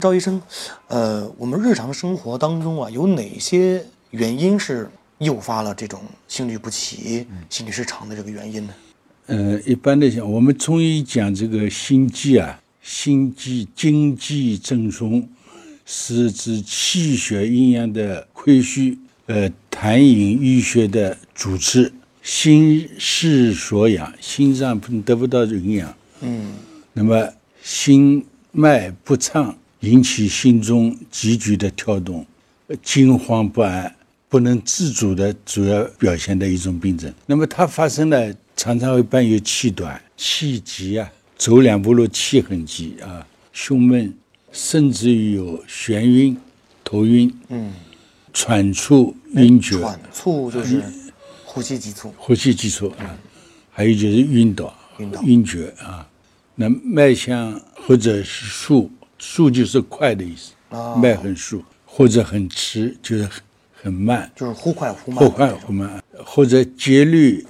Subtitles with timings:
[0.00, 0.40] 赵医生，
[0.88, 8.72] 呃，我们日常生活当中啊，有哪些原因是诱发了这种心律不齐、心律失常的这个原因呢？
[9.26, 15.28] 呃，一般的讲，我们中医讲这个心悸啊，心悸、经悸增松，
[15.84, 26.54] 是指气血阴阳的亏虚，呃，痰饮淤血的阻滞，心室所养，心脏得不到营养，嗯，
[26.94, 27.28] 那么
[27.62, 32.24] 心脉不畅，引起心中急剧的跳动，
[32.66, 33.94] 呃惊慌不安，
[34.28, 37.12] 不能自主的主要表现的一种病症。
[37.26, 44.14] 那么它发生呢，常常会伴有气短、气急啊，走两步路气很急啊，胸闷，
[44.52, 46.36] 甚至于有眩晕、
[46.84, 47.72] 头晕，嗯，
[48.32, 50.82] 喘促、晕厥，喘促就是
[51.44, 53.16] 呼吸急促，呼吸急促啊，
[53.70, 54.76] 还有就是晕倒、
[55.24, 56.06] 晕厥啊。
[56.54, 60.96] 那脉象或者是速，速就是快的意思，啊。
[60.96, 63.32] 脉很速，或者很迟，就是很
[63.82, 67.46] 很慢，就是忽快忽慢，忽快忽慢，或者节律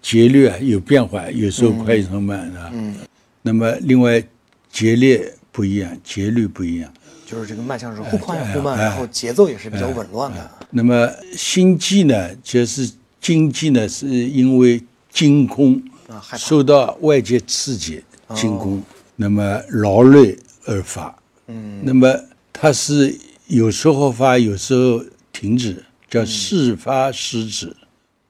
[0.00, 2.70] 节律啊有变化，有时候快，有时候慢啊。
[2.72, 2.96] 嗯，
[3.42, 4.22] 那么另外
[4.70, 6.90] 节律不一样，节律不一样。
[7.26, 10.50] 就是这个脉象是忽快忽慢，然后节奏也是比较紊乱的。
[10.70, 18.02] 那么心悸呢，就是经济呢，是因为惊恐啊受到外界刺激，
[18.34, 18.82] 惊恐，
[19.16, 21.14] 那么劳累而发。
[21.46, 22.08] 嗯，那么
[22.52, 27.76] 它是有时候发，有时候停止，叫事发时止。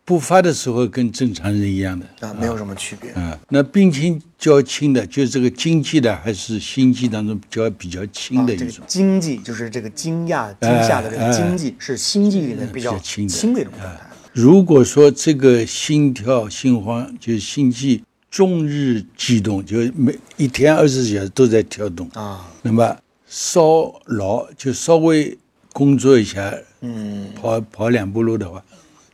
[0.05, 3.12] 不发的时候跟正常人一样的啊，没有什么区别。
[3.12, 3.39] 啊。
[3.48, 8.85] 那病情较轻的，就是这个经济的，还是心悸当中比较比较轻啊，这个的一种。
[8.89, 14.01] 惊悸就是这个惊讶、惊吓的这个惊悸，是心悸里面比较轻的一种状态。
[14.33, 22.08] 如果说这个心跳、心慌，就是心悸终日悸动，就每一天二十四小时都在跳动。
[22.14, 25.36] 啊，那么稍劳就稍微
[25.70, 26.50] 工作一下，
[26.80, 28.64] 嗯，跑跑两步路的话，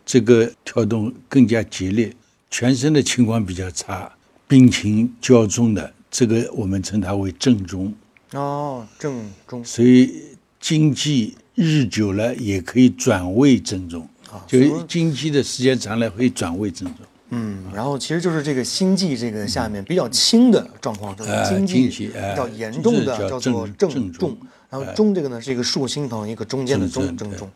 [0.06, 2.14] 这个跳动更加激烈，
[2.48, 4.08] 全身的情况比较差，
[4.46, 7.92] 病情较重的，这个我们称它为正中。
[8.34, 9.64] 哦，正中。
[9.64, 10.14] 所以
[10.60, 14.08] 经济日久了也可以转为正中，
[14.46, 17.04] 就是经济的时间长了会转为正中。
[17.31, 24.39] 嗯，然后其实就是这个心悸这个下面比较轻的状况，叫做哎经经悸比较严重的这叫叫做正正正中
[24.71, 27.50] 然后中这个呢是一个竖心旁一个中间的中正正正中。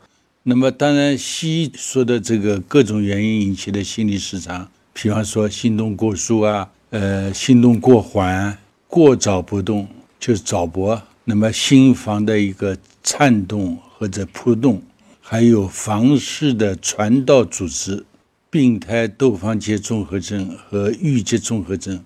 [0.45, 8.59] 那么当然，西医说的这个各种原因引起的心理失常，比方说心动过速啊，呃，心动过缓、
[8.89, 9.87] 过早不动，
[10.19, 11.01] 就是早搏。
[11.25, 14.83] 那么心房的一个颤动或者扑动，
[15.21, 18.05] 还有房室的传导组织、
[18.53, 21.99] 病态窦房结综合症和郁结综合症，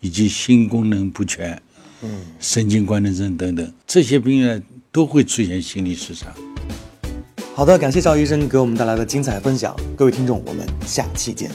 [0.00, 1.58] 以及心功能不全、
[2.02, 4.62] 嗯，神经官能症等等，这些病人
[4.92, 6.30] 都会出现心理失常。
[7.54, 11.50] 好的，感谢赵医生给我们带来的精彩分享，各位听众，我们下期见。